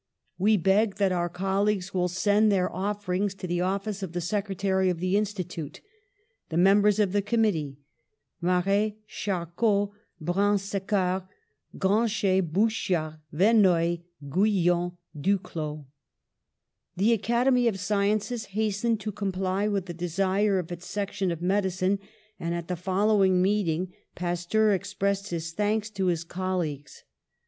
"We 0.39 0.57
beg 0.57 0.95
that 0.95 1.11
our 1.11 1.29
colleagues 1.29 1.93
will 1.93 2.07
send 2.07 2.51
their 2.51 2.73
offer 2.75 3.13
ings 3.13 3.35
to 3.35 3.45
the 3.45 3.61
office 3.61 4.01
of 4.01 4.13
the 4.13 4.19
secretary 4.19 4.89
of 4.89 4.99
the 4.99 5.15
Institute. 5.15 5.79
"The 6.49 6.57
Members 6.57 6.97
of 6.97 7.11
the 7.11 7.21
Committee: 7.21 7.77
"Marey, 8.41 8.97
Charcot, 9.07 9.91
Brown 10.19 10.57
Sequard, 10.57 11.25
Grancher, 11.77 12.41
Bouchard, 12.41 13.19
Verneuil, 13.31 13.99
Guyon, 14.27 14.93
Duclaux." 15.15 15.85
The 16.97 17.13
Academy 17.13 17.67
of 17.67 17.79
Sciences 17.79 18.45
hastened 18.57 18.99
to 19.01 19.11
com 19.11 19.31
ply 19.31 19.67
with 19.67 19.85
the 19.85 19.93
desire 19.93 20.57
of 20.57 20.71
its 20.71 20.87
section 20.87 21.29
of 21.31 21.43
medicine, 21.43 21.99
and 22.39 22.55
at 22.55 22.67
the 22.67 22.75
following 22.75 23.39
meeting 23.39 23.93
Pasteur 24.15 24.71
expressed 24.73 25.29
his 25.29 25.51
thanks 25.51 25.91
to 25.91 26.07
his 26.07 26.23
colleagues. 26.23 27.03